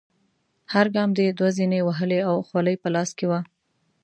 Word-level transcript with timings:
هر 0.73 0.85
ګام 0.95 1.09
دې 1.17 1.27
دوه 1.37 1.49
زینې 1.57 1.79
وهلې 1.83 2.19
او 2.29 2.35
خولۍ 2.47 2.75
په 2.83 2.87
لاس 2.95 3.09
کې 3.17 3.25
وه. 3.29 3.39